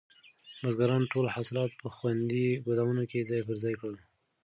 بزګرانو 0.61 1.11
ټول 1.13 1.25
حاصلات 1.35 1.71
په 1.81 1.87
خوندي 1.95 2.47
ګودامونو 2.65 3.03
کې 3.11 3.27
ځای 3.29 3.41
پر 3.47 3.55
ځای 3.63 3.75
کړل. 3.81 3.97